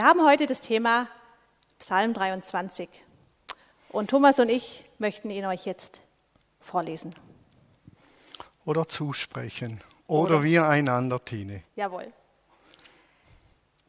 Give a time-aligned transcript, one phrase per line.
[0.00, 1.08] Wir haben heute das Thema
[1.78, 2.88] Psalm 23
[3.90, 6.00] und Thomas und ich möchten ihn euch jetzt
[6.58, 7.14] vorlesen.
[8.64, 9.78] Oder zusprechen.
[10.06, 11.64] Oder, Oder wir einander, Tine.
[11.76, 12.10] Jawohl.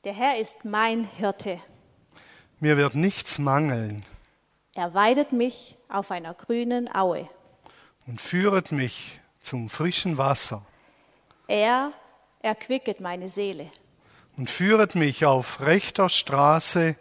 [0.03, 1.59] Der Herr ist mein Hirte.
[2.59, 4.05] Mir wird nichts mangeln.
[4.75, 7.29] Er weidet mich auf einer grünen Aue.
[8.05, 10.65] Und führet mich zum frischen Wasser.
[11.47, 11.93] Er
[12.41, 13.71] erquicket meine Seele.
[14.41, 16.95] Und führet mich auf rechter Straße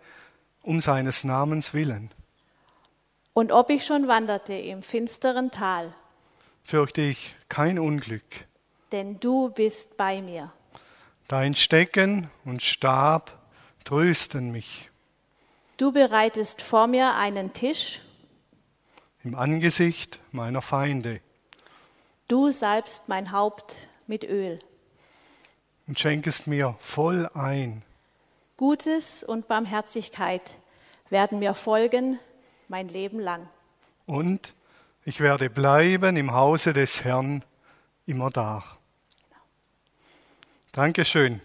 [0.60, 2.10] um seines Namens willen.
[3.32, 5.94] Und ob ich schon wanderte im finsteren Tal,
[6.64, 8.46] fürchte ich kein Unglück.
[8.92, 10.52] Denn du bist bei mir.
[11.28, 13.38] Dein Stecken und Stab
[13.86, 14.90] trösten mich.
[15.78, 18.02] Du bereitest vor mir einen Tisch
[19.24, 21.22] im Angesicht meiner Feinde.
[22.28, 24.58] Du salbst mein Haupt mit Öl
[25.90, 27.82] und schenkest mir voll ein.
[28.56, 30.58] Gutes und Barmherzigkeit
[31.08, 32.20] werden mir folgen
[32.68, 33.48] mein Leben lang.
[34.06, 34.54] Und
[35.04, 37.44] ich werde bleiben im Hause des Herrn
[38.06, 38.62] immer da.
[40.70, 41.40] Dankeschön.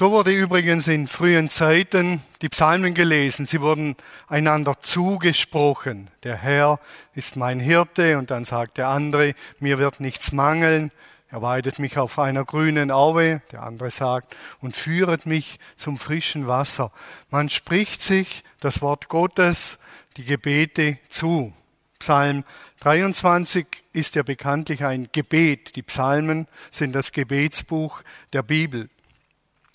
[0.00, 3.44] So wurde übrigens in frühen Zeiten die Psalmen gelesen.
[3.44, 3.96] Sie wurden
[4.28, 6.08] einander zugesprochen.
[6.22, 6.80] Der Herr
[7.14, 10.90] ist mein Hirte und dann sagt der andere, mir wird nichts mangeln.
[11.28, 16.46] Er weidet mich auf einer grünen Aue, der andere sagt, und führet mich zum frischen
[16.46, 16.92] Wasser.
[17.28, 19.78] Man spricht sich das Wort Gottes,
[20.16, 21.52] die Gebete zu.
[21.98, 22.44] Psalm
[22.80, 25.76] 23 ist ja bekanntlich ein Gebet.
[25.76, 28.00] Die Psalmen sind das Gebetsbuch
[28.32, 28.88] der Bibel.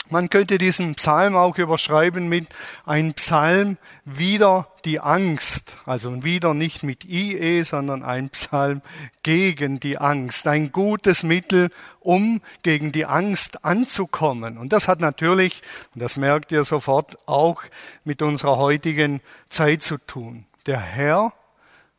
[0.10, 2.48] Man könnte diesen Psalm auch überschreiben mit
[2.86, 5.78] ein Psalm wieder die Angst.
[5.86, 8.82] Also wieder nicht mit IE, sondern ein Psalm
[9.24, 10.48] gegen die Angst.
[10.48, 14.60] Ein gutes Mittel, um gegen die Angst anzukommen.
[14.60, 15.64] Und das hat natürlich,
[15.96, 17.64] und das merkt ihr sofort, auch
[18.04, 20.46] mit unserer heutigen Zeit zu tun.
[20.68, 21.34] Der Herr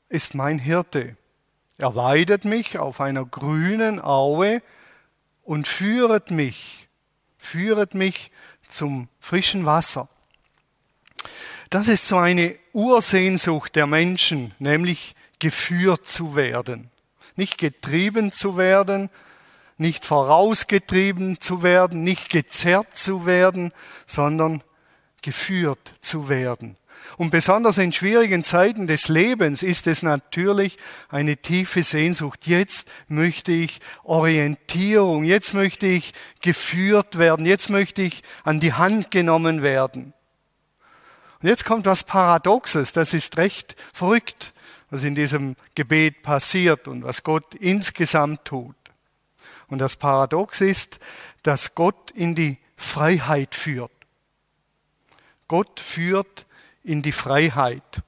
[0.09, 1.16] ist mein Hirte.
[1.78, 4.62] Er weidet mich auf einer grünen Aue
[5.43, 6.85] und führet mich,
[7.47, 8.31] führet mich
[8.69, 10.09] zum frischen Wasser.
[11.71, 16.91] Das ist so eine Ursehnsucht der Menschen, nämlich geführt zu werden.
[17.37, 19.11] Nicht getrieben zu werden,
[19.79, 23.73] nicht vorausgetrieben zu werden, nicht gezerrt zu werden,
[24.07, 24.63] sondern
[25.26, 26.76] geführt zu werden.
[27.16, 30.78] Und besonders in schwierigen Zeiten des Lebens ist es natürlich
[31.09, 32.47] eine tiefe Sehnsucht.
[32.47, 39.10] Jetzt möchte ich Orientierung, jetzt möchte ich geführt werden, jetzt möchte ich an die Hand
[39.10, 40.12] genommen werden.
[41.42, 44.54] Und jetzt kommt was Paradoxes, das ist recht verrückt,
[44.91, 48.76] was in diesem Gebet passiert und was Gott insgesamt tut.
[49.66, 51.00] Und das Paradox ist,
[51.42, 53.91] dass Gott in die Freiheit führt.
[55.49, 56.47] Gott führt
[56.83, 58.03] in die Freiheit.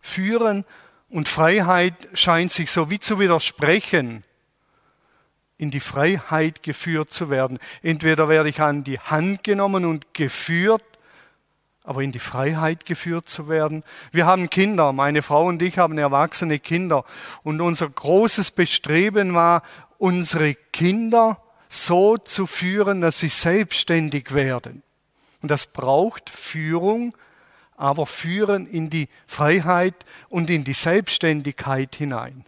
[0.00, 0.64] Führen
[1.08, 4.24] und Freiheit scheint sich so wie zu widersprechen,
[5.56, 7.58] in die Freiheit geführt zu werden.
[7.82, 10.84] Entweder werde ich an die Hand genommen und geführt,
[11.82, 13.82] aber in die Freiheit geführt zu werden.
[14.12, 17.04] Wir haben Kinder, meine Frau und ich haben erwachsene Kinder
[17.42, 19.62] und unser großes Bestreben war,
[19.96, 24.82] unsere Kinder so zu führen, dass sie selbstständig werden.
[25.42, 27.16] Und das braucht Führung,
[27.76, 29.94] aber führen in die Freiheit
[30.28, 32.44] und in die Selbstständigkeit hinein.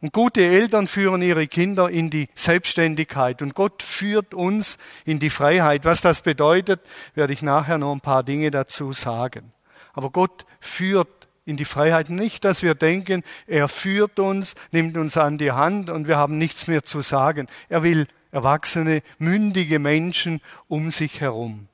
[0.00, 4.76] Und gute Eltern führen ihre Kinder in die Selbstständigkeit und Gott führt uns
[5.06, 5.86] in die Freiheit.
[5.86, 6.80] Was das bedeutet,
[7.14, 9.52] werde ich nachher noch ein paar Dinge dazu sagen.
[9.94, 11.08] Aber Gott führt
[11.46, 15.88] in die Freiheit nicht, dass wir denken, er führt uns, nimmt uns an die Hand
[15.88, 17.46] und wir haben nichts mehr zu sagen.
[17.68, 21.68] Er will erwachsene, mündige Menschen um sich herum.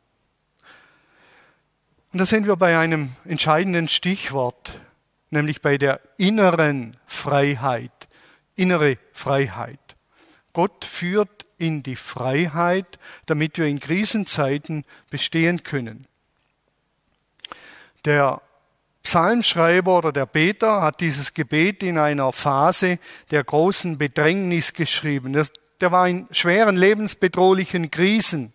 [2.13, 4.81] Und da sind wir bei einem entscheidenden Stichwort,
[5.31, 8.09] nämlich bei der inneren Freiheit.
[8.57, 9.79] Innere Freiheit.
[10.53, 16.07] Gott führt in die Freiheit, damit wir in Krisenzeiten bestehen können.
[18.05, 18.43] Der
[19.03, 22.99] Psalmschreiber oder der Beter hat dieses Gebet in einer Phase
[23.31, 25.41] der großen Bedrängnis geschrieben.
[25.81, 28.53] Der war in schweren lebensbedrohlichen Krisen.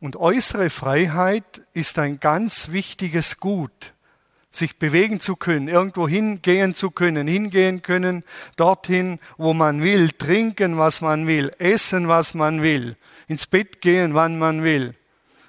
[0.00, 3.94] Und äußere Freiheit ist ein ganz wichtiges Gut,
[4.50, 8.22] sich bewegen zu können, irgendwo hingehen zu können, hingehen können,
[8.56, 12.96] dorthin, wo man will, trinken, was man will, essen, was man will,
[13.26, 14.94] ins Bett gehen, wann man will,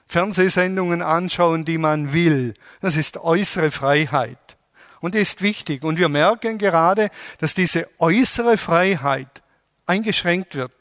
[0.08, 2.54] Fernsehsendungen anschauen, die man will.
[2.80, 4.58] Das ist äußere Freiheit
[5.02, 5.84] und ist wichtig.
[5.84, 7.10] Und wir merken gerade,
[7.40, 9.42] dass diese äußere Freiheit
[9.86, 10.77] eingeschränkt wird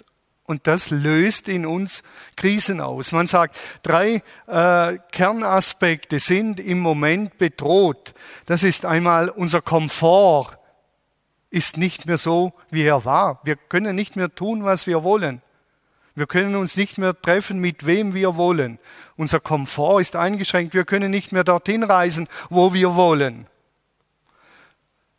[0.47, 2.03] Und das löst in uns
[2.37, 3.13] Krisen aus.
[3.13, 8.15] Man sagt, drei äh, Kernaspekte sind im Moment bedroht.
[8.47, 10.57] Das ist einmal unser Komfort
[11.51, 13.41] ist nicht mehr so, wie er war.
[13.45, 15.43] Wir können nicht mehr tun, was wir wollen.
[16.15, 18.79] Wir können uns nicht mehr treffen, mit wem wir wollen.
[19.17, 20.75] Unser Komfort ist eingeschränkt.
[20.75, 23.47] Wir können nicht mehr dorthin reisen, wo wir wollen.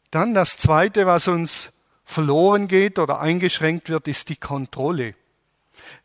[0.10, 1.72] Dann das Zweite, was uns
[2.08, 5.14] verloren geht oder eingeschränkt wird, ist die Kontrolle.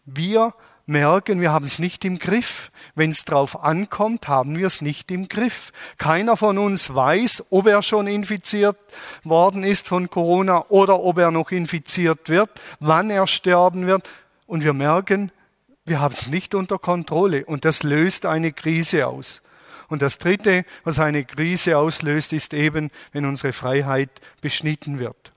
[0.05, 0.53] Wir
[0.85, 2.71] merken, wir haben es nicht im Griff.
[2.95, 5.73] Wenn es drauf ankommt, haben wir es nicht im Griff.
[5.97, 8.77] Keiner von uns weiß, ob er schon infiziert
[9.23, 12.51] worden ist von Corona oder ob er noch infiziert wird,
[12.81, 14.11] wann er sterben wird.
[14.47, 15.31] Und wir merken,
[15.85, 17.45] wir haben es nicht unter Kontrolle.
[17.47, 19.43] Und das löst eine Krise aus.
[19.89, 24.11] Und das Dritte, was eine Krise auslöst, ist eben, wenn unsere Freiheit
[24.41, 25.32] beschnitten wird.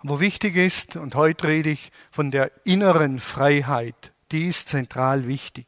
[0.00, 5.66] Aber wichtig ist, und heute rede ich von der inneren Freiheit, die ist zentral wichtig.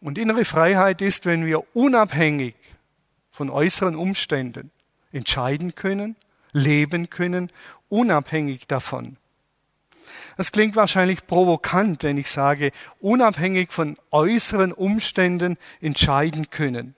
[0.00, 2.54] Und innere Freiheit ist, wenn wir unabhängig
[3.32, 4.70] von äußeren Umständen
[5.12, 6.16] entscheiden können,
[6.52, 7.50] leben können,
[7.88, 9.16] unabhängig davon.
[10.36, 16.94] Das klingt wahrscheinlich provokant, wenn ich sage, unabhängig von äußeren Umständen entscheiden können.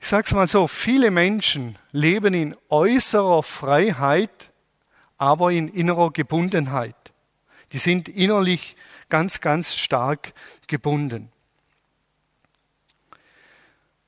[0.00, 4.50] Ich sage es mal so, viele Menschen leben in äußerer Freiheit,
[5.24, 6.94] aber in innerer Gebundenheit.
[7.72, 8.76] Die sind innerlich
[9.08, 10.34] ganz, ganz stark
[10.66, 11.32] gebunden.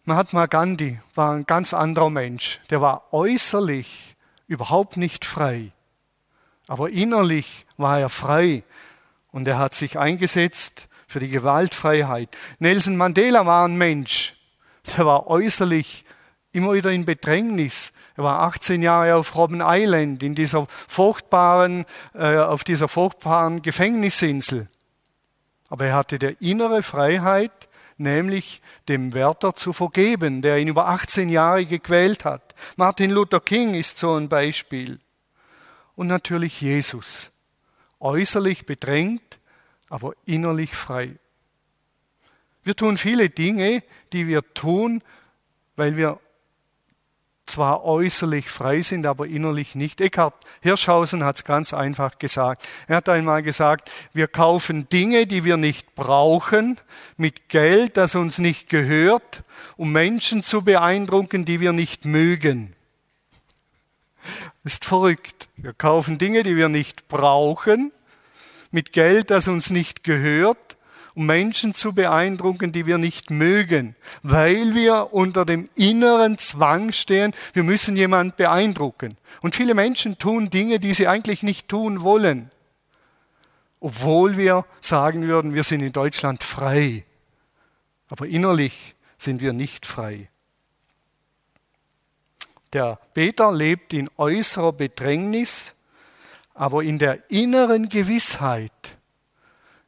[0.05, 2.61] Mahatma Gandhi war ein ganz anderer Mensch.
[2.69, 4.15] Der war äußerlich
[4.47, 5.73] überhaupt nicht frei,
[6.69, 8.63] aber innerlich war er frei
[9.33, 12.29] und er hat sich eingesetzt für die Gewaltfreiheit.
[12.59, 14.37] Nelson Mandela war ein Mensch,
[14.97, 16.05] der war äußerlich
[16.57, 22.39] immer wieder in Bedrängnis, er war 18 Jahre auf Robben Island, in dieser furchtbaren, äh,
[22.39, 24.69] auf dieser furchtbaren Gefängnisinsel.
[25.69, 27.69] Aber er hatte der innere Freiheit,
[27.99, 32.55] nämlich dem Wärter zu vergeben, der ihn über 18 Jahre gequält hat.
[32.77, 34.99] Martin Luther King ist so ein Beispiel.
[35.95, 37.31] Und natürlich Jesus.
[38.01, 39.39] Äußerlich bedrängt,
[39.91, 41.17] aber innerlich frei.
[42.63, 43.83] Wir tun viele Dinge,
[44.13, 45.03] die wir tun,
[45.77, 46.19] weil wir
[47.47, 50.01] zwar äußerlich frei sind, aber innerlich nicht.
[50.01, 52.67] Eckhard Hirschhausen hat es ganz einfach gesagt.
[52.89, 56.79] Er hat einmal gesagt, wir kaufen Dinge, die wir nicht brauchen,
[57.17, 59.43] mit Geld, das uns nicht gehört,
[59.77, 62.75] um Menschen zu beeindrucken, die wir nicht mögen.
[64.65, 65.49] Ist verrückt.
[65.57, 67.93] Wir kaufen Dinge, die wir nicht brauchen,
[68.73, 70.76] mit Geld, das uns nicht gehört,
[71.17, 77.35] um Menschen zu beeindrucken, die wir nicht mögen, weil wir unter dem inneren Zwang stehen,
[77.55, 79.17] wir müssen jemand beeindrucken.
[79.41, 82.51] Und viele Menschen tun Dinge, die sie eigentlich nicht tun wollen,
[83.81, 87.05] obwohl wir sagen würden, wir sind in Deutschland frei.
[88.09, 90.29] Aber innerlich sind wir nicht frei.
[92.75, 95.75] Der Peter lebt in äußerer Bedrängnis,
[96.53, 98.97] aber in der inneren Gewissheit,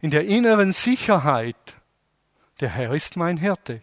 [0.00, 1.56] in der inneren Sicherheit,
[2.60, 3.82] der Herr ist mein Hirte.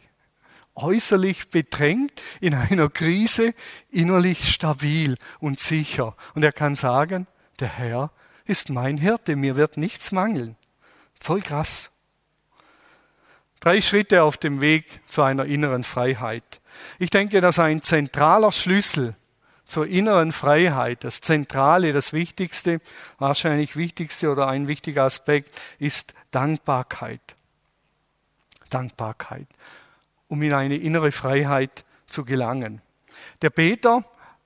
[0.75, 3.53] Äußerlich bedrängt, in einer Krise,
[3.89, 6.15] innerlich stabil und sicher.
[6.33, 7.27] Und er kann sagen,
[7.59, 8.11] der Herr
[8.45, 10.57] ist mein Hirte, mir wird nichts mangeln.
[11.19, 11.91] Voll krass.
[13.61, 16.61] Drei Schritte auf dem Weg zu einer inneren Freiheit.
[16.99, 19.15] Ich denke, dass ein zentraler Schlüssel
[19.65, 22.81] zur inneren Freiheit, das Zentrale, das Wichtigste,
[23.17, 27.35] wahrscheinlich wichtigste oder ein wichtiger Aspekt ist Dankbarkeit.
[28.69, 29.47] Dankbarkeit,
[30.27, 32.81] um in eine innere Freiheit zu gelangen.
[33.41, 34.03] Der Peter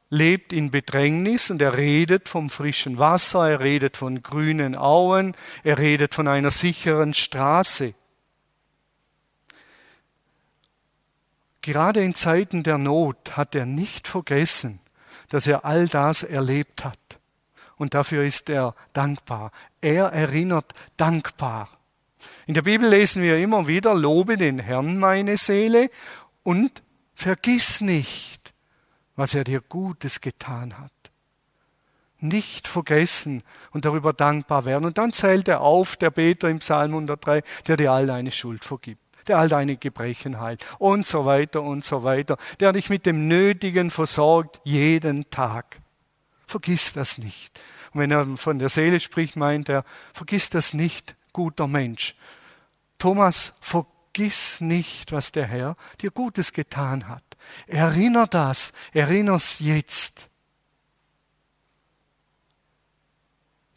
[0.09, 5.77] lebt in Bedrängnis und er redet vom frischen Wasser, er redet von grünen Auen, er
[5.77, 7.93] redet von einer sicheren Straße.
[11.61, 14.79] Gerade in Zeiten der Not hat er nicht vergessen,
[15.29, 16.99] dass er all das erlebt hat.
[17.77, 19.51] Und dafür ist er dankbar.
[19.81, 21.69] Er erinnert dankbar.
[22.45, 25.89] In der Bibel lesen wir immer wieder, lobe den Herrn meine Seele
[26.43, 26.83] und
[27.13, 28.53] vergiss nicht,
[29.15, 30.91] was er dir Gutes getan hat.
[32.19, 34.83] Nicht vergessen und darüber dankbar werden.
[34.83, 38.65] Und dann zählt er auf, der Beter im Psalm 103, der dir all deine Schuld
[38.65, 43.05] vergibt der all deine Gebrechen heilt und so weiter und so weiter, der dich mit
[43.05, 45.79] dem Nötigen versorgt jeden Tag.
[46.47, 47.61] Vergiss das nicht.
[47.93, 49.83] Und wenn er von der Seele spricht, meint er,
[50.13, 52.15] vergiss das nicht, guter Mensch.
[52.97, 57.23] Thomas, vergiss nicht, was der Herr dir Gutes getan hat.
[57.67, 60.28] Erinner das, erinner's jetzt.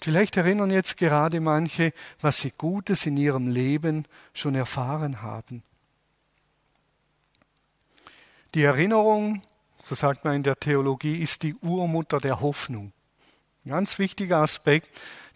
[0.03, 5.63] Vielleicht erinnern jetzt gerade manche, was sie Gutes in ihrem Leben schon erfahren haben.
[8.55, 9.43] Die Erinnerung,
[9.81, 12.93] so sagt man in der Theologie, ist die Urmutter der Hoffnung.
[13.65, 14.89] Ein ganz wichtiger Aspekt.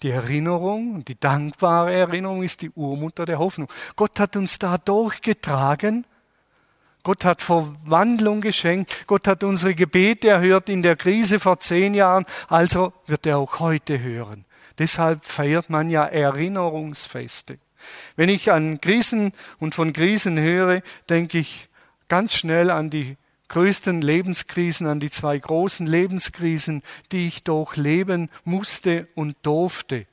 [0.02, 3.68] Die Erinnerung, die dankbare Erinnerung ist die Urmutter der Hoffnung.
[3.94, 6.06] Gott hat uns da durchgetragen.
[7.04, 9.06] Gott hat Verwandlung geschenkt.
[9.06, 12.26] Gott hat unsere Gebete erhört in der Krise vor zehn Jahren.
[12.48, 14.44] Also wird er auch heute hören.
[14.78, 17.58] Deshalb feiert man ja Erinnerungsfeste.
[18.16, 21.68] Wenn ich an Krisen und von Krisen höre, denke ich
[22.08, 23.16] ganz schnell an die
[23.48, 30.06] größten Lebenskrisen, an die zwei großen Lebenskrisen, die ich durchleben musste und durfte.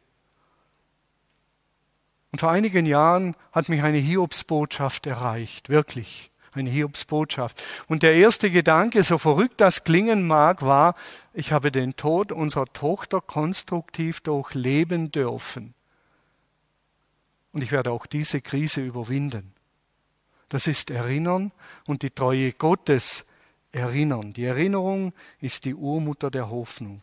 [2.32, 7.62] Und vor einigen Jahren hat mich eine Hiobsbotschaft erreicht, wirklich eine Hiobsbotschaft.
[7.88, 10.96] Und der erste Gedanke, so verrückt das klingen mag, war,
[11.34, 15.74] ich habe den Tod unserer Tochter konstruktiv durchleben dürfen.
[17.52, 19.54] Und ich werde auch diese Krise überwinden.
[20.50, 21.52] Das ist Erinnern
[21.86, 23.26] und die Treue Gottes
[23.72, 24.34] erinnern.
[24.34, 27.02] Die Erinnerung ist die Urmutter der Hoffnung.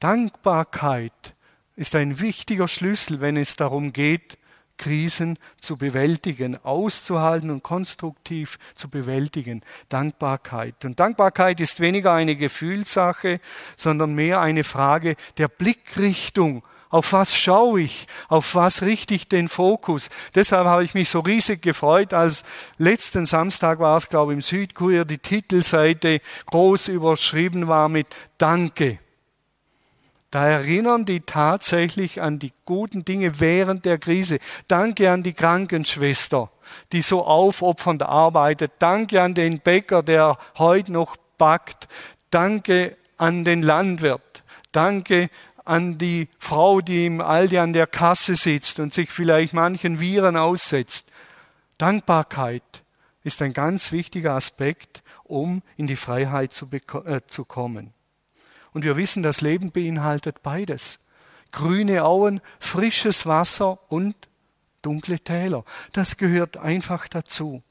[0.00, 1.34] Dankbarkeit
[1.76, 4.38] ist ein wichtiger Schlüssel, wenn es darum geht,
[4.76, 9.62] Krisen zu bewältigen, auszuhalten und konstruktiv zu bewältigen.
[9.88, 10.84] Dankbarkeit.
[10.84, 13.40] Und Dankbarkeit ist weniger eine Gefühlssache,
[13.76, 16.62] sondern mehr eine Frage der Blickrichtung.
[16.88, 18.06] Auf was schaue ich?
[18.28, 20.08] Auf was richte ich den Fokus?
[20.34, 22.44] Deshalb habe ich mich so riesig gefreut, als
[22.78, 28.06] letzten Samstag war es, glaube ich, im Südkurier die Titelseite groß überschrieben war mit
[28.38, 28.98] Danke.
[30.30, 34.38] Da erinnern die tatsächlich an die guten Dinge während der Krise.
[34.68, 36.50] Danke an die Krankenschwester,
[36.92, 38.72] die so aufopfernd arbeitet.
[38.78, 41.88] Danke an den Bäcker, der heute noch backt.
[42.30, 44.42] Danke an den Landwirt.
[44.72, 45.30] Danke
[45.64, 50.36] an die Frau, die im Aldi an der Kasse sitzt und sich vielleicht manchen Viren
[50.36, 51.08] aussetzt.
[51.78, 52.62] Dankbarkeit
[53.24, 56.68] ist ein ganz wichtiger Aspekt, um in die Freiheit zu,
[57.04, 57.95] äh, zu kommen.
[58.76, 60.98] Und wir wissen, das Leben beinhaltet beides.
[61.50, 64.14] Grüne Auen, frisches Wasser und
[64.82, 65.64] dunkle Täler.
[65.92, 67.62] Das gehört einfach dazu.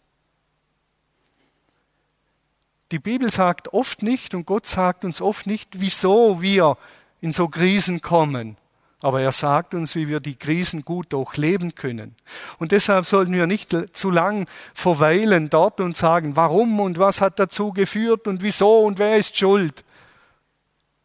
[2.89, 6.75] Die Bibel sagt oft nicht und Gott sagt uns oft nicht, wieso wir
[7.21, 8.57] in so Krisen kommen.
[8.99, 12.15] Aber er sagt uns, wie wir die Krisen gut durchleben können.
[12.57, 17.37] Und deshalb sollten wir nicht zu lang verweilen dort und sagen, warum und was hat
[17.37, 19.85] dazu geführt und wieso und wer ist schuld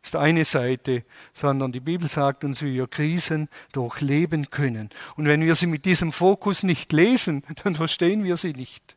[0.02, 4.90] ist eine Seite, sondern die Bibel sagt uns, wie wir Krisen durchleben können.
[5.16, 8.96] Und wenn wir sie mit diesem Fokus nicht lesen, dann verstehen wir sie nicht.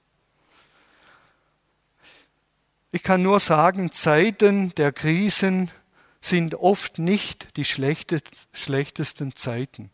[2.91, 5.72] Ich kann nur sagen, Zeiten der Krisen
[6.22, 9.89] sind oft nicht die schlechtesten Zeiten.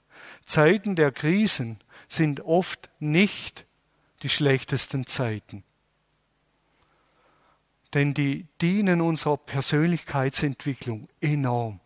[0.46, 3.66] Zeiten der Krisen sind oft nicht
[4.22, 5.64] die schlechtesten Zeiten
[7.94, 11.80] denn die dienen unserer Persönlichkeitsentwicklung enorm.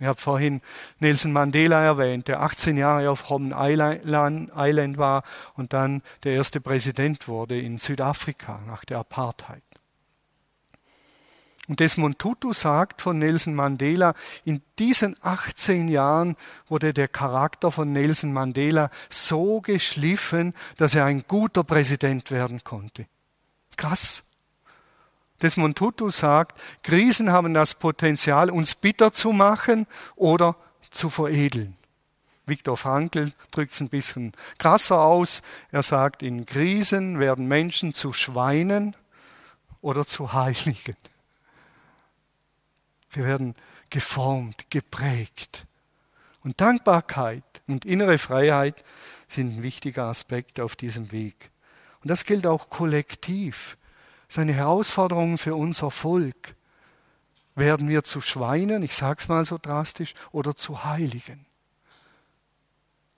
[0.00, 0.60] Ich habe vorhin
[0.98, 5.22] Nelson Mandela erwähnt, der 18 Jahre auf Robben Island war
[5.54, 9.62] und dann der erste Präsident wurde in Südafrika nach der Apartheid.
[11.68, 14.14] Und Desmond Tutu sagt von Nelson Mandela,
[14.44, 16.36] in diesen 18 Jahren
[16.68, 23.06] wurde der Charakter von Nelson Mandela so geschliffen, dass er ein guter Präsident werden konnte.
[23.76, 24.23] Krass.
[25.42, 29.86] Desmond Tutu sagt, Krisen haben das Potenzial, uns bitter zu machen
[30.16, 30.56] oder
[30.90, 31.76] zu veredeln.
[32.46, 35.42] Viktor Frankl drückt es ein bisschen krasser aus.
[35.70, 38.96] Er sagt, in Krisen werden Menschen zu Schweinen
[39.80, 40.96] oder zu Heiligen.
[43.10, 43.54] Wir werden
[43.90, 45.66] geformt, geprägt.
[46.42, 48.84] Und Dankbarkeit und innere Freiheit
[49.28, 51.50] sind ein wichtiger Aspekt auf diesem Weg.
[52.02, 53.78] Und das gilt auch kollektiv
[54.34, 56.56] ist eine Herausforderung für unser Volk.
[57.54, 61.46] Werden wir zu Schweinen, ich sage es mal so drastisch, oder zu Heiligen?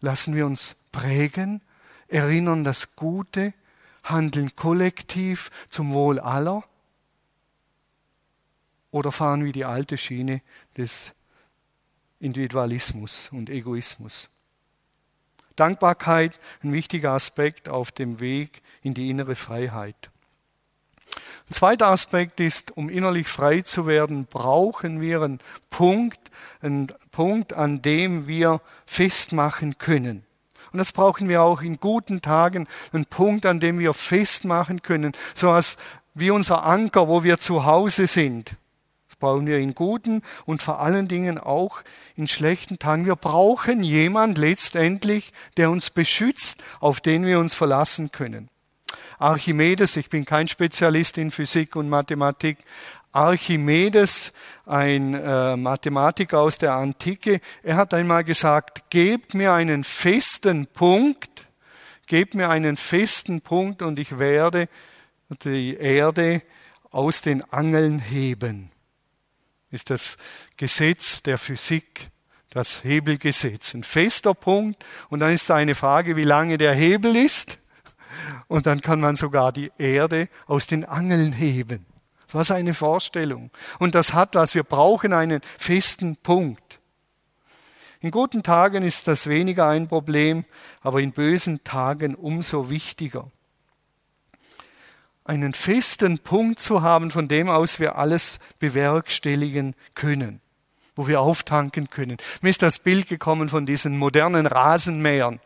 [0.02, 1.62] Lassen wir uns prägen,
[2.08, 3.54] erinnern das Gute,
[4.04, 6.64] handeln kollektiv zum Wohl aller?
[8.90, 10.42] Oder fahren wir die alte Schiene
[10.76, 11.14] des
[12.20, 14.28] Individualismus und Egoismus?
[15.56, 20.10] Dankbarkeit, ein wichtiger Aspekt auf dem Weg in die innere Freiheit.
[21.48, 26.18] Ein zweiter Aspekt ist, um innerlich frei zu werden, brauchen wir einen Punkt,
[26.60, 30.24] einen Punkt, an dem wir festmachen können.
[30.72, 35.12] Und das brauchen wir auch in guten Tagen, einen Punkt, an dem wir festmachen können,
[35.34, 35.76] so als
[36.14, 38.56] wie unser Anker, wo wir zu Hause sind.
[39.08, 41.82] Das brauchen wir in guten und vor allen Dingen auch
[42.16, 43.06] in schlechten Tagen.
[43.06, 48.50] Wir brauchen jemand letztendlich, der uns beschützt, auf den wir uns verlassen können.
[49.18, 52.58] Archimedes, ich bin kein Spezialist in Physik und Mathematik,
[53.12, 54.32] Archimedes,
[54.66, 61.46] ein äh, Mathematiker aus der Antike, er hat einmal gesagt, gebt mir einen festen Punkt,
[62.06, 64.68] gebt mir einen festen Punkt und ich werde
[65.44, 66.42] die Erde
[66.90, 68.70] aus den Angeln heben.
[69.70, 70.18] Ist das
[70.56, 72.10] Gesetz der Physik,
[72.50, 73.74] das Hebelgesetz.
[73.74, 74.84] Ein fester Punkt.
[75.10, 77.58] Und dann ist eine Frage, wie lange der Hebel ist
[78.48, 81.86] und dann kann man sogar die Erde aus den Angeln heben.
[82.32, 83.50] Was eine Vorstellung.
[83.78, 86.80] Und das hat was, wir brauchen einen festen Punkt.
[88.00, 90.44] In guten Tagen ist das weniger ein Problem,
[90.82, 93.30] aber in bösen Tagen umso wichtiger
[95.26, 100.40] einen festen Punkt zu haben, von dem aus wir alles bewerkstelligen können,
[100.94, 102.16] wo wir auftanken können.
[102.40, 105.40] Mir ist das Bild gekommen von diesen modernen Rasenmähern,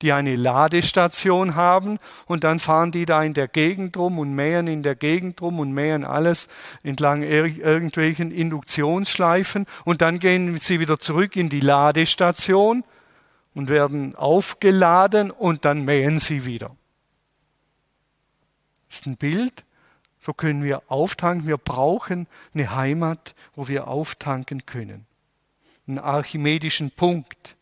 [0.00, 4.66] die eine Ladestation haben und dann fahren die da in der Gegend rum und mähen
[4.66, 6.48] in der Gegend rum und mähen alles
[6.82, 12.84] entlang irgendwelchen Induktionsschleifen und dann gehen sie wieder zurück in die Ladestation
[13.54, 16.76] und werden aufgeladen und dann mähen sie wieder
[18.92, 19.64] ist ein Bild.
[20.20, 21.48] So können wir auftanken.
[21.48, 25.06] Wir brauchen eine Heimat, wo wir auftanken können.
[25.86, 27.56] Einen archimedischen Punkt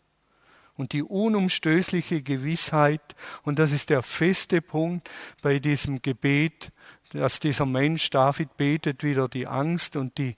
[0.81, 5.09] und die unumstößliche Gewissheit, und das ist der feste Punkt
[5.43, 6.73] bei diesem Gebet,
[7.11, 10.37] dass dieser Mensch David betet, wieder die Angst und die,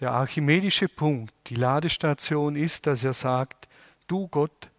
[0.00, 3.68] der archimedische Punkt, die Ladestation ist, dass er sagt,
[4.06, 4.70] du Gott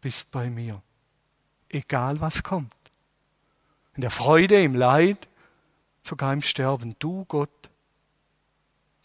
[0.00, 0.82] bist bei mir,
[1.70, 2.72] egal was kommt
[3.94, 5.28] in der Freude, im Leid,
[6.02, 6.96] sogar im Sterben.
[6.98, 7.70] Du Gott,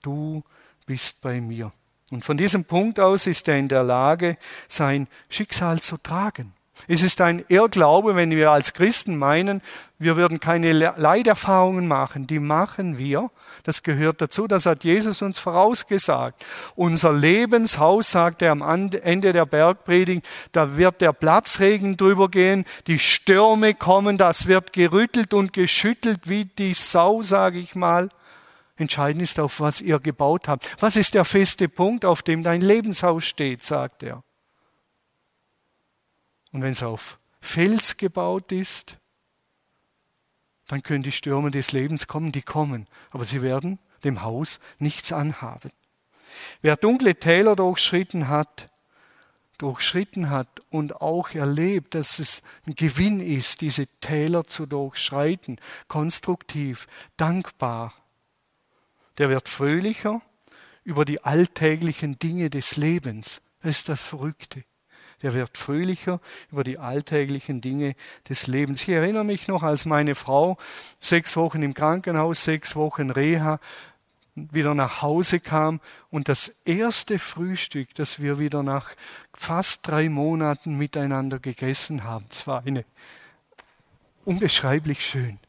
[0.02, 0.44] du
[0.86, 1.72] bist bei mir.
[2.12, 6.54] Und von diesem Punkt aus ist er in der Lage, sein Schicksal zu tragen.
[6.88, 9.62] Es ist ein Irrglaube, wenn wir als Christen meinen,
[10.00, 12.26] wir würden keine Leiderfahrungen machen.
[12.26, 13.30] Die machen wir.
[13.64, 14.48] Das gehört dazu.
[14.48, 16.44] Das hat Jesus uns vorausgesagt.
[16.76, 22.98] Unser Lebenshaus, sagt er am Ende der Bergpredigt, da wird der Platzregen drüber gehen, die
[22.98, 28.10] Stürme kommen, das wird gerüttelt und geschüttelt wie die Sau, sage ich mal.
[28.80, 30.82] Entscheidend ist, auf was ihr gebaut habt.
[30.82, 34.24] Was ist der feste Punkt, auf dem dein Lebenshaus steht, sagt er.
[36.52, 38.98] Und wenn es auf Fels gebaut ist,
[40.68, 45.12] dann können die Stürme des Lebens kommen, die kommen, aber sie werden dem Haus nichts
[45.12, 45.72] anhaben.
[46.62, 48.68] Wer dunkle Täler durchschritten hat,
[49.58, 56.88] durchschritten hat und auch erlebt, dass es ein Gewinn ist, diese Täler zu durchschreiten, konstruktiv,
[57.18, 57.94] dankbar,
[59.20, 60.22] der wird fröhlicher
[60.84, 63.42] über die alltäglichen Dinge des Lebens.
[63.62, 64.64] Das ist das Verrückte
[65.22, 66.20] der wird fröhlicher
[66.52, 67.96] über die alltäglichen Dinge
[68.28, 68.84] des Lebens.
[68.84, 70.58] Ich erinnere mich noch, als meine Frau
[71.00, 73.60] sechs Wochen im Krankenhaus, sechs Wochen Reha,
[74.36, 78.92] wieder nach Hause kam und das erste Frühstück, das wir wieder nach
[79.34, 82.86] fast drei Monaten miteinander gegessen haben, es war eine
[84.24, 85.40] unbeschreiblich schön,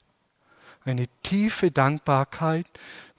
[0.84, 2.66] eine tiefe Dankbarkeit,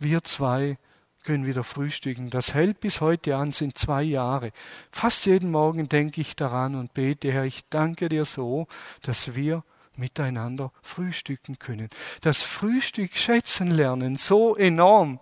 [0.02, 0.78] wir zwei
[1.24, 2.30] können wieder frühstücken.
[2.30, 4.52] Das hält bis heute an, sind zwei Jahre.
[4.92, 8.68] Fast jeden Morgen denke ich daran und bete, Herr, ich danke dir so,
[9.04, 9.64] dass wir
[9.96, 11.90] miteinander frühstücken können.
[12.22, 15.20] Das Frühstück schätzen lernen so enorm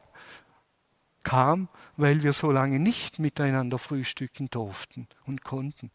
[1.23, 5.91] kam, weil wir so lange nicht miteinander frühstücken durften und konnten.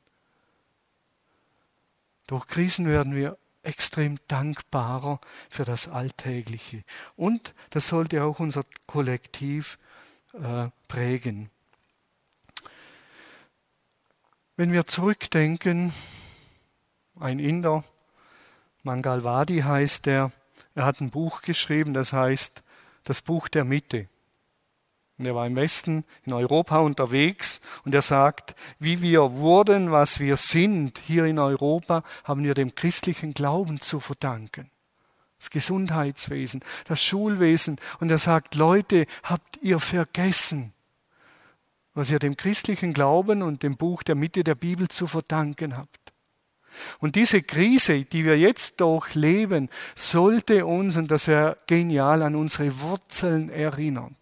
[2.27, 6.85] Durch Krisen werden wir extrem dankbarer für das Alltägliche.
[7.17, 9.79] Und das sollte auch unser Kollektiv
[10.35, 11.51] äh, prägen.
[14.57, 15.93] Wenn wir zurückdenken,
[17.19, 17.85] ein Inder,
[18.85, 20.31] Mangalwadi heißt er,
[20.75, 22.63] er hat ein Buch geschrieben, das heißt
[23.05, 24.09] das Buch der Mitte.
[25.19, 27.54] Und er war im Westen, in Europa unterwegs
[27.85, 32.75] und er sagt, wie wir wurden, was wir sind hier in Europa, haben wir dem
[32.75, 34.71] christlichen Glauben zu verdanken
[35.45, 37.79] das Gesundheitswesen, das Schulwesen.
[38.01, 40.73] Und er sagt, Leute, habt ihr vergessen,
[41.93, 46.13] was ihr dem christlichen Glauben und dem Buch der Mitte der Bibel zu verdanken habt.
[46.99, 52.81] Und diese Krise, die wir jetzt durchleben, sollte uns, und das wäre genial, an unsere
[52.81, 54.17] Wurzeln erinnern.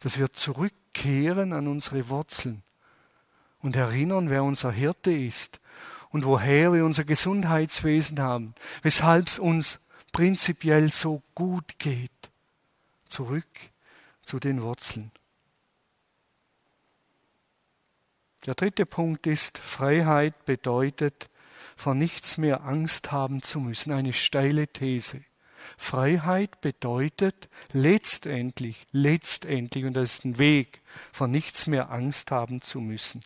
[0.00, 0.32] Dass wir
[0.98, 2.62] zurückkehren an unsere Wurzeln
[3.62, 5.60] und erinnern, wer unser Hirte ist
[6.10, 9.80] und woher wir unser Gesundheitswesen haben, weshalb es uns
[10.12, 12.10] prinzipiell so gut geht.
[13.08, 13.48] zurück
[14.22, 15.10] zu den Wurzeln.
[18.44, 21.30] Der dritte Punkt ist, Freiheit bedeutet,
[21.74, 23.92] vor nichts mehr Angst haben zu müssen.
[23.92, 25.24] Eine steile These.
[25.76, 30.80] Freiheit bedeutet letztendlich, letztendlich, und das ist ein Weg,
[31.12, 33.20] vor nichts mehr Angst haben zu müssen.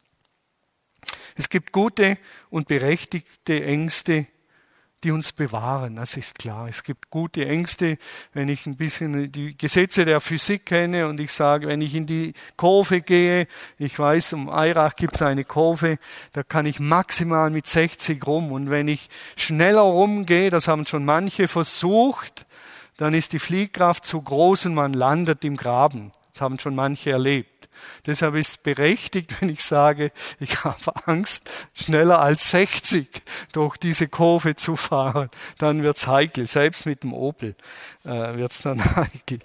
[1.36, 2.18] Es gibt gute
[2.50, 4.26] und berechtigte Ängste,
[5.02, 5.96] die uns bewahren.
[5.96, 6.68] Das ist klar.
[6.68, 7.98] Es gibt gute Ängste,
[8.32, 12.06] wenn ich ein bisschen die Gesetze der Physik kenne und ich sage, wenn ich in
[12.06, 13.46] die Kurve gehe,
[13.78, 15.98] ich weiß, um Eirach gibt es eine Kurve,
[16.32, 18.52] da kann ich maximal mit 60 rum.
[18.52, 22.46] Und wenn ich schneller rumgehe, das haben schon manche versucht,
[22.96, 26.12] dann ist die Fliehkraft zu groß und man landet im Graben.
[26.32, 27.61] Das haben schon manche erlebt.
[28.06, 33.08] Deshalb ist es berechtigt, wenn ich sage, ich habe Angst, schneller als 60
[33.52, 35.30] durch diese Kurve zu fahren.
[35.58, 36.46] Dann wird es heikel.
[36.48, 37.54] Selbst mit dem Opel
[38.04, 39.40] äh, wird es dann heikel.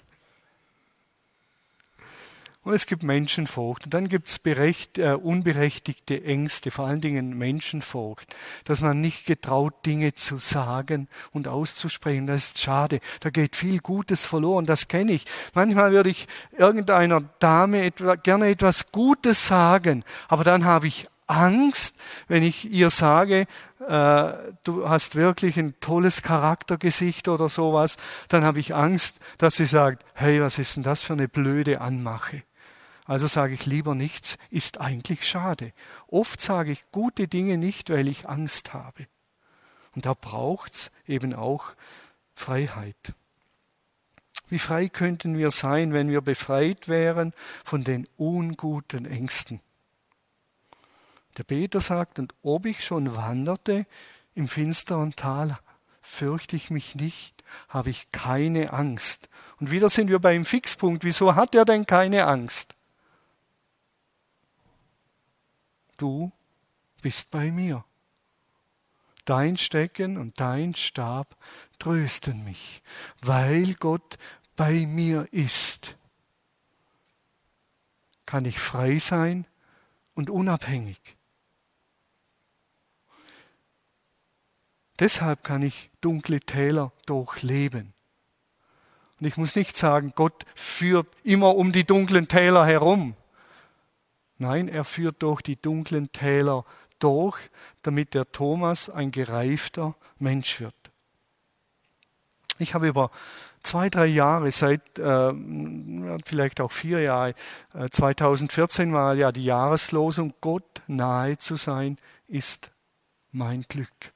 [2.68, 3.86] Und es gibt Menschenfurcht.
[3.86, 9.86] Und dann gibt es äh, unberechtigte Ängste, vor allen Dingen Menschenfurcht, dass man nicht getraut,
[9.86, 12.26] Dinge zu sagen und auszusprechen.
[12.26, 13.00] Das ist schade.
[13.20, 14.66] Da geht viel Gutes verloren.
[14.66, 15.24] Das kenne ich.
[15.54, 16.28] Manchmal würde ich
[16.58, 22.90] irgendeiner Dame etwa, gerne etwas Gutes sagen, aber dann habe ich Angst, wenn ich ihr
[22.90, 23.46] sage,
[23.80, 24.32] äh,
[24.64, 27.96] du hast wirklich ein tolles Charaktergesicht oder sowas,
[28.28, 31.80] dann habe ich Angst, dass sie sagt, hey, was ist denn das für eine blöde
[31.80, 32.42] Anmache?
[33.08, 35.72] Also sage ich lieber nichts, ist eigentlich schade.
[36.08, 39.06] Oft sage ich gute Dinge nicht, weil ich Angst habe.
[39.94, 41.72] Und da braucht es eben auch
[42.34, 43.14] Freiheit.
[44.50, 47.32] Wie frei könnten wir sein, wenn wir befreit wären
[47.64, 49.60] von den unguten Ängsten?
[51.38, 53.86] Der Peter sagt, und ob ich schon wanderte
[54.34, 55.58] im finsteren Tal,
[56.02, 59.30] fürchte ich mich nicht, habe ich keine Angst.
[59.60, 61.04] Und wieder sind wir beim Fixpunkt.
[61.04, 62.74] Wieso hat er denn keine Angst?
[65.98, 66.32] Du
[67.02, 67.84] bist bei mir.
[69.24, 71.36] Dein Stecken und dein Stab
[71.78, 72.82] trösten mich,
[73.20, 74.16] weil Gott
[74.56, 75.96] bei mir ist.
[78.24, 79.46] Kann ich frei sein
[80.14, 80.98] und unabhängig.
[84.98, 87.92] Deshalb kann ich dunkle Täler durchleben.
[89.20, 93.14] Und ich muss nicht sagen, Gott führt immer um die dunklen Täler herum.
[94.38, 96.64] Nein, er führt durch die dunklen Täler
[96.98, 97.50] durch,
[97.82, 100.74] damit der Thomas ein gereifter Mensch wird.
[102.58, 103.10] Ich habe über
[103.62, 105.32] zwei, drei Jahre, seit äh,
[106.24, 107.34] vielleicht auch vier Jahre,
[107.74, 112.70] äh, 2014 war ja die Jahreslosung, Gott nahe zu sein, ist
[113.30, 114.12] mein Glück.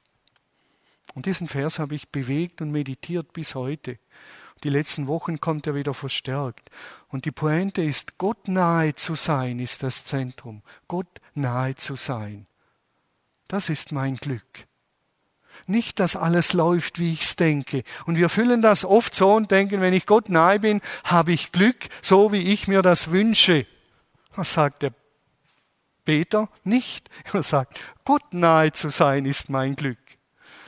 [1.13, 3.97] Und diesen Vers habe ich bewegt und meditiert bis heute.
[4.63, 6.69] Die letzten Wochen kommt er wieder verstärkt.
[7.09, 10.61] Und die Pointe ist, Gott nahe zu sein, ist das Zentrum.
[10.87, 12.47] Gott nahe zu sein.
[13.49, 14.65] Das ist mein Glück.
[15.67, 17.83] Nicht, dass alles läuft, wie ich es denke.
[18.05, 21.51] Und wir füllen das oft so und denken, wenn ich Gott nahe bin, habe ich
[21.51, 23.67] Glück, so wie ich mir das wünsche.
[24.35, 24.93] Was sagt der
[26.05, 26.49] Peter?
[26.63, 27.09] Nicht.
[27.31, 30.02] Er sagt, Gott nahe zu sein ist mein Glück.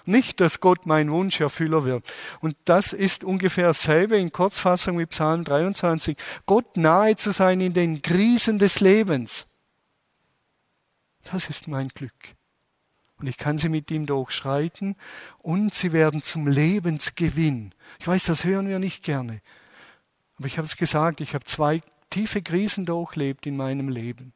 [0.06, 2.06] Nicht, dass Gott mein Wunscherfüller wird.
[2.40, 6.18] Und das ist ungefähr dasselbe in Kurzfassung wie Psalm 23.
[6.46, 9.48] Gott nahe zu sein in den Krisen des Lebens.
[11.24, 12.36] Das ist mein Glück.
[13.18, 14.96] Und ich kann sie mit ihm durchschreiten
[15.40, 17.74] und sie werden zum Lebensgewinn.
[18.00, 19.42] Ich weiß, das hören wir nicht gerne.
[20.38, 24.34] Aber ich habe es gesagt, ich habe zwei tiefe Krisen durchlebt in meinem Leben.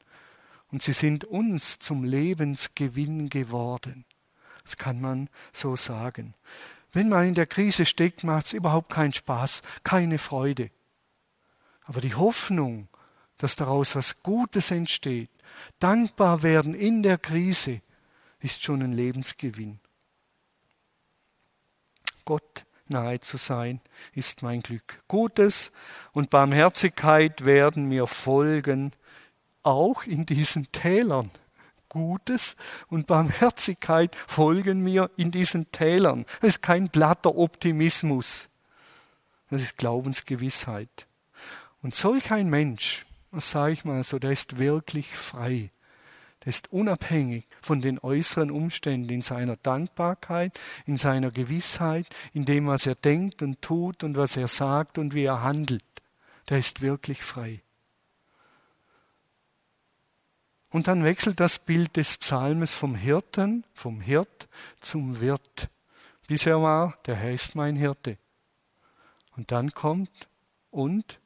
[0.71, 4.05] Und sie sind uns zum Lebensgewinn geworden.
[4.69, 6.36] Das kann man so sagen.
[6.91, 10.69] Wenn man in der Krise steckt, macht es überhaupt keinen Spaß, keine Freude.
[11.86, 12.88] Aber die Hoffnung,
[13.39, 15.32] dass daraus was Gutes entsteht,
[15.79, 17.82] dankbar werden in der Krise,
[18.41, 19.79] ist schon ein Lebensgewinn.
[22.23, 23.82] Gott nahe zu sein,
[24.13, 25.01] ist mein Glück.
[25.08, 25.71] Gutes
[26.12, 28.93] und Barmherzigkeit werden mir folgen,
[29.63, 31.32] auch in diesen Tälern.
[31.89, 32.56] Gutes
[32.88, 36.25] und Barmherzigkeit folgen mir in diesen Tälern.
[36.41, 38.49] Das ist kein blatter Optimismus.
[39.49, 41.08] Das ist Glaubensgewissheit.
[41.82, 45.71] Und solch ein Mensch, das sage ich mal so, der ist wirklich frei.
[46.45, 52.67] Der ist unabhängig von den äußeren Umständen in seiner Dankbarkeit, in seiner Gewissheit, in dem,
[52.67, 55.84] was er denkt und tut und was er sagt und wie er handelt.
[56.47, 57.62] Der ist wirklich frei.
[60.71, 64.47] Und dann wechselt das Bild des Psalmes vom Hirten, vom Hirt
[64.79, 65.69] zum Wirt.
[66.27, 68.17] Bisher war, der Herr ist mein Hirte.
[69.36, 70.29] Und dann kommt,
[70.69, 71.19] und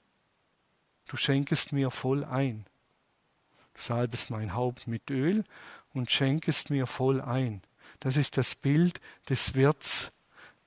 [1.08, 2.66] du schenkest mir voll ein.
[3.74, 5.44] Du salbest mein Haupt mit Öl
[5.94, 7.62] und schenkest mir voll ein.
[8.00, 10.12] Das ist das Bild des Wirts.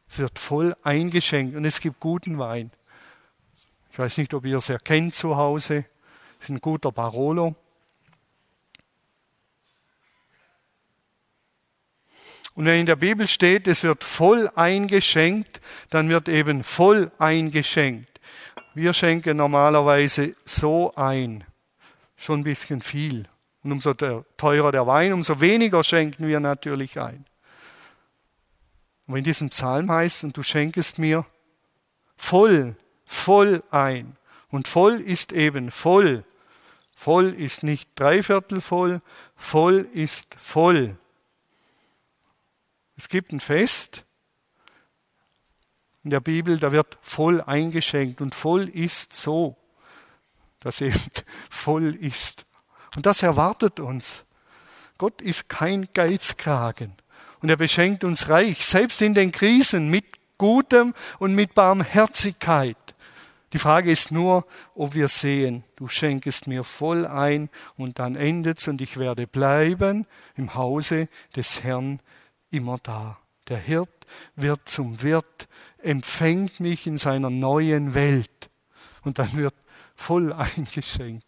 [0.08, 2.70] Es wird voll eingeschenkt und es gibt guten Wein.
[3.90, 5.86] Ich weiß nicht, ob ihr es erkennt zu Hause.
[6.38, 7.56] Es ist ein guter Barolo.
[12.56, 18.18] Und wenn in der Bibel steht, es wird voll eingeschenkt, dann wird eben voll eingeschenkt.
[18.74, 21.44] Wir schenken normalerweise so ein,
[22.16, 23.28] schon ein bisschen viel.
[23.62, 27.26] Und umso teurer der Wein, umso weniger schenken wir natürlich ein.
[29.06, 31.26] Und in diesem Psalm heißt, und du schenkest mir
[32.16, 34.16] voll, voll ein.
[34.48, 36.24] Und voll ist eben voll.
[36.94, 39.02] Voll ist nicht dreiviertel voll,
[39.36, 40.96] voll ist voll.
[42.96, 44.04] Es gibt ein Fest
[46.02, 49.56] in der Bibel, da wird voll eingeschenkt und voll ist so,
[50.60, 51.00] dass eben
[51.50, 52.46] voll ist.
[52.94, 54.24] Und das erwartet uns.
[54.98, 56.94] Gott ist kein Geizkragen
[57.42, 60.06] und er beschenkt uns reich, selbst in den Krisen mit
[60.38, 62.76] Gutem und mit Barmherzigkeit.
[63.52, 68.68] Die Frage ist nur, ob wir sehen, du schenkest mir voll ein und dann endet's
[68.68, 72.00] und ich werde bleiben im Hause des Herrn
[72.50, 73.18] immer da.
[73.48, 78.50] Der Hirt wird zum Wirt, empfängt mich in seiner neuen Welt
[79.02, 79.54] und dann wird
[79.94, 81.26] voll eingeschenkt.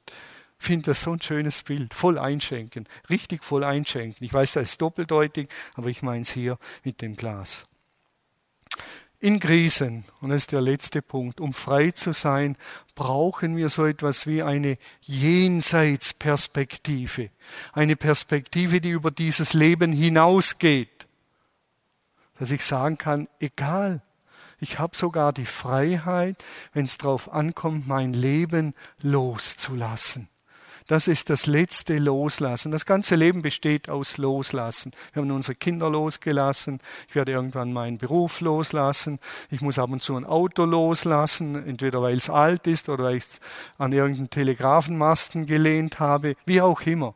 [0.60, 1.94] Ich finde das so ein schönes Bild.
[1.94, 4.24] Voll einschenken, richtig voll einschenken.
[4.24, 7.64] Ich weiß, das ist doppeldeutig, aber ich meine es hier mit dem Glas.
[9.20, 12.54] In Krisen, und das ist der letzte Punkt, um frei zu sein,
[12.94, 17.30] brauchen wir so etwas wie eine Jenseitsperspektive.
[17.72, 20.97] Eine Perspektive, die über dieses Leben hinausgeht
[22.38, 24.02] dass ich sagen kann, egal,
[24.60, 30.28] ich habe sogar die Freiheit, wenn es darauf ankommt, mein Leben loszulassen.
[30.88, 32.72] Das ist das letzte Loslassen.
[32.72, 34.92] Das ganze Leben besteht aus Loslassen.
[35.12, 36.80] Wir haben unsere Kinder losgelassen.
[37.08, 39.18] Ich werde irgendwann meinen Beruf loslassen.
[39.50, 43.16] Ich muss ab und zu ein Auto loslassen, entweder weil es alt ist oder weil
[43.16, 43.40] ich es
[43.76, 47.14] an irgendeinen Telegrafenmasten gelehnt habe, wie auch immer.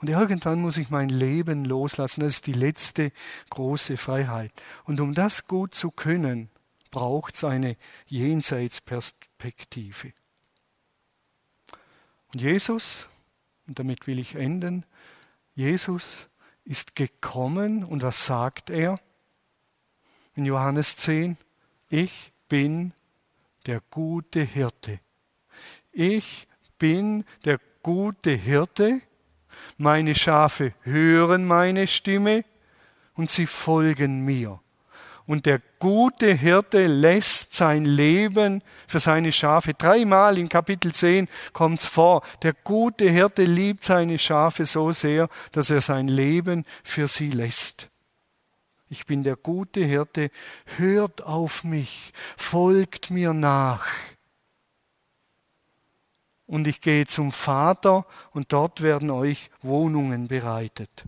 [0.00, 2.22] Und irgendwann muss ich mein Leben loslassen.
[2.22, 3.12] Das ist die letzte
[3.50, 4.50] große Freiheit.
[4.84, 6.48] Und um das gut zu können,
[6.90, 10.12] braucht es eine Jenseitsperspektive.
[12.32, 13.08] Und Jesus,
[13.66, 14.86] und damit will ich enden,
[15.54, 16.28] Jesus
[16.64, 18.98] ist gekommen und was sagt er?
[20.34, 21.36] In Johannes 10,
[21.88, 22.94] ich bin
[23.66, 25.00] der gute Hirte.
[25.92, 29.02] Ich bin der gute Hirte
[29.80, 32.44] meine Schafe hören meine Stimme
[33.14, 34.60] und sie folgen mir.
[35.26, 39.74] Und der gute Hirte lässt sein Leben für seine Schafe.
[39.74, 42.22] Dreimal in Kapitel 10 kommt es vor.
[42.42, 47.88] Der gute Hirte liebt seine Schafe so sehr, dass er sein Leben für sie lässt.
[48.88, 50.30] Ich bin der gute Hirte,
[50.76, 53.86] hört auf mich, folgt mir nach
[56.50, 61.04] und ich gehe zum Vater und dort werden euch Wohnungen bereitet.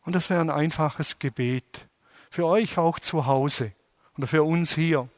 [0.00, 1.88] Und das wäre ein einfaches Gebet.
[2.30, 3.72] Für euch auch zu Hause
[4.16, 5.10] oder für uns hier.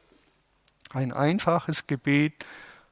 [0.89, 2.45] Ein einfaches Gebet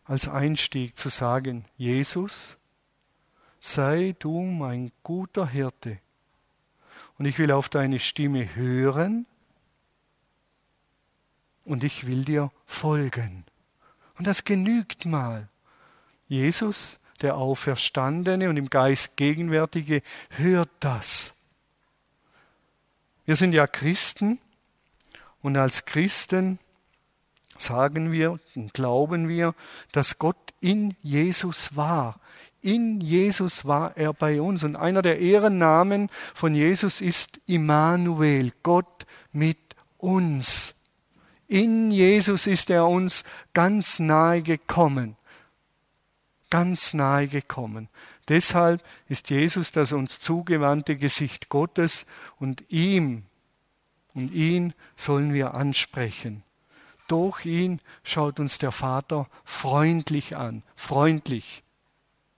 [0.06, 2.58] als Einstieg zu sagen, Jesus,
[3.60, 6.00] sei du mein guter Hirte
[7.18, 9.26] und ich will auf deine Stimme hören
[11.66, 13.49] und ich will dir folgen.
[14.20, 15.48] Und das genügt mal.
[16.28, 21.34] Jesus, der Auferstandene und im Geist Gegenwärtige, hört das.
[23.26, 24.40] Wir sind ja Christen
[25.42, 26.60] und als Christen
[27.58, 29.56] sagen wir und glauben wir,
[29.94, 32.20] dass Gott in Jesus war.
[32.62, 34.66] In Jesus war er bei uns.
[34.66, 39.60] Und einer der Ehrennamen von Jesus ist Immanuel, Gott mit
[39.98, 40.76] uns.
[41.50, 45.18] In Jesus ist er uns ganz nahe gekommen.
[46.52, 47.90] Ganz nahe gekommen.
[48.28, 52.06] Deshalb ist Jesus das uns zugewandte Gesicht Gottes
[52.40, 53.24] und ihm
[54.14, 56.44] und ihn sollen wir ansprechen.
[57.08, 61.64] Durch ihn schaut uns der Vater freundlich an, freundlich,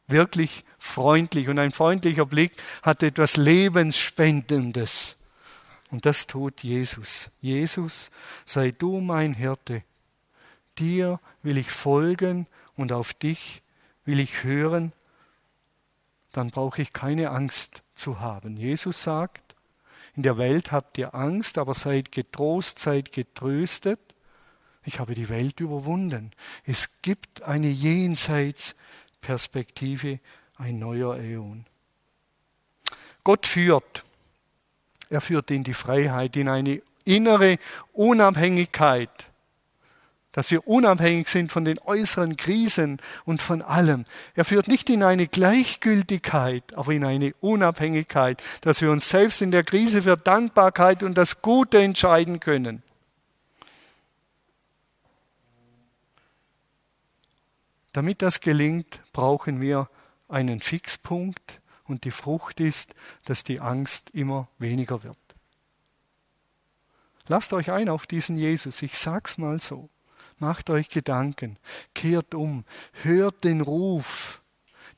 [0.08, 1.50] wirklich freundlich.
[1.50, 5.18] Und ein freundlicher Blick hat etwas Lebensspendendes.
[5.92, 7.30] Und das tut Jesus.
[7.42, 8.10] Jesus,
[8.46, 9.84] sei du mein Hirte.
[10.78, 13.62] Dir will ich folgen und auf dich
[14.06, 14.94] will ich hören.
[16.32, 18.56] Dann brauche ich keine Angst zu haben.
[18.56, 19.54] Jesus sagt,
[20.16, 24.00] in der Welt habt ihr Angst, aber seid getrost, seid getröstet.
[24.84, 26.32] Ich habe die Welt überwunden.
[26.66, 30.20] Es gibt eine Jenseitsperspektive,
[30.56, 31.66] ein neuer Äon.
[33.24, 34.04] Gott führt.
[35.12, 37.60] Er führt in die Freiheit, in eine innere
[37.94, 39.32] Unabhängigkeit
[40.32, 44.06] dass wir unabhängig sind von den äußeren Krisen und von allem.
[44.34, 49.52] Er führt nicht in eine Gleichgültigkeit, aber in eine Unabhängigkeit, dass wir uns selbst in
[49.52, 52.82] der Krise für Dankbarkeit und das Gute entscheiden können.
[57.92, 59.90] Damit das gelingt, brauchen wir
[60.30, 61.61] einen Fixpunkt
[61.92, 65.18] und die Frucht ist, dass die Angst immer weniger wird.
[67.28, 69.90] Lasst euch ein auf diesen Jesus, ich sag's mal so.
[70.40, 71.58] Macht euch Gedanken,
[71.94, 72.66] kehrt um,
[73.04, 74.42] hört den Ruf,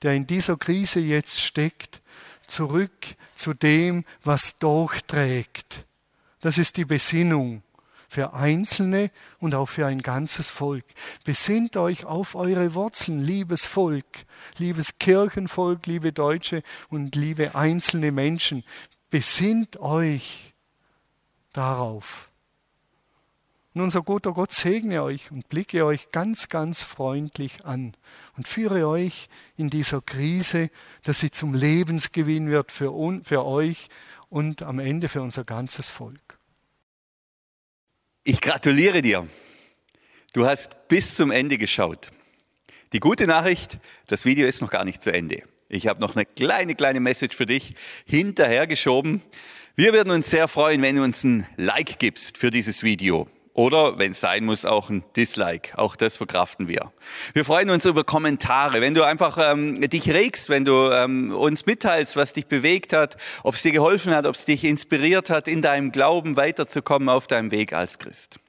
[0.02, 2.02] der in dieser Krise jetzt steckt,
[2.48, 5.86] zurück zu dem, was durchträgt.
[6.40, 7.62] Das ist die Besinnung
[8.14, 10.86] für Einzelne und auch für ein ganzes Volk.
[11.24, 14.06] Besinnt euch auf eure Wurzeln, liebes Volk,
[14.60, 18.64] liebes Kirchenvolk, liebe Deutsche und liebe einzelne Menschen.
[19.10, 20.54] Besinnt euch
[21.54, 22.30] darauf.
[23.74, 27.94] Und unser guter Gott segne euch und blicke euch ganz, ganz freundlich an
[28.38, 30.70] und führe euch in dieser Krise,
[31.02, 33.90] dass sie zum Lebensgewinn wird für, für euch
[34.30, 36.38] und am Ende für unser ganzes Volk.
[38.26, 39.28] Ich gratuliere dir.
[40.32, 42.12] Du hast bis zum Ende geschaut.
[42.94, 45.44] Die gute Nachricht, das Video ist noch gar nicht zu Ende.
[45.68, 49.22] Ich habe noch eine kleine, kleine Message für dich hinterhergeschoben.
[49.76, 53.28] Wir würden uns sehr freuen, wenn du uns ein Like gibst für dieses Video.
[53.54, 55.78] Oder, wenn es sein muss, auch ein Dislike.
[55.78, 56.92] Auch das verkraften wir.
[57.34, 58.82] Wir freuen uns über Kommentare.
[58.82, 63.18] Wenn du einfach ähm, dich regst, wenn du ähm, uns mitteilst, was dich bewegt hat,
[63.44, 67.28] ob es dir geholfen hat, ob es dich inspiriert hat, in deinem Glauben weiterzukommen auf
[67.28, 68.40] deinem Weg als Christ.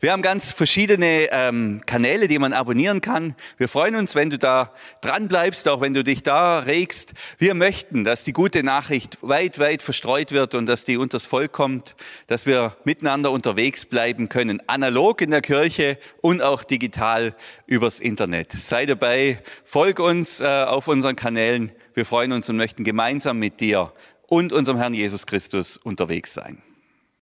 [0.00, 3.34] Wir haben ganz verschiedene ähm, Kanäle, die man abonnieren kann.
[3.58, 7.14] Wir freuen uns, wenn du da dran bleibst, auch wenn du dich da regst.
[7.38, 11.52] Wir möchten, dass die gute Nachricht weit, weit verstreut wird und dass die unters Volk
[11.52, 11.94] kommt,
[12.26, 17.34] dass wir miteinander unterwegs bleiben können, analog in der Kirche und auch digital
[17.66, 18.52] übers Internet.
[18.52, 21.72] Sei dabei, folg uns äh, auf unseren Kanälen.
[21.94, 23.92] Wir freuen uns und möchten gemeinsam mit dir
[24.26, 26.62] und unserem Herrn Jesus Christus unterwegs sein.